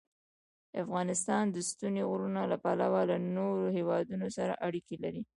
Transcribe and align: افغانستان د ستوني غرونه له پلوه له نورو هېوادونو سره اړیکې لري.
افغانستان 0.83 1.43
د 1.51 1.57
ستوني 1.69 2.03
غرونه 2.09 2.41
له 2.51 2.57
پلوه 2.63 3.01
له 3.09 3.17
نورو 3.37 3.65
هېوادونو 3.77 4.27
سره 4.37 4.53
اړیکې 4.67 4.95
لري. 5.03 5.23